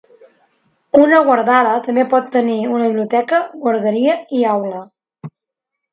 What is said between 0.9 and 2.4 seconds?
Una Gurdwara també pot